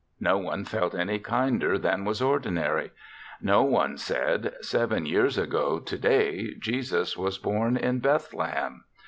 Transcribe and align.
No 0.19 0.39
one 0.39 0.65
felt 0.65 0.95
any 0.95 1.19
kinder 1.19 1.77
than 1.77 2.05
was 2.05 2.23
ordinary. 2.23 2.89
No 3.39 3.61
one 3.61 3.99
said," 3.99 4.55
Seven 4.61 5.05
years 5.05 5.37
ago 5.37 5.77
today 5.77 6.55
Jesus 6.55 7.15
was 7.15 7.37
born 7.37 7.77
in 7.77 7.99
Bethlehem." 7.99 8.83